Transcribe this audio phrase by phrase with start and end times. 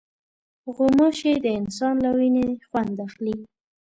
[0.75, 3.35] غوماشې د انسان له وینې خوند اخلي.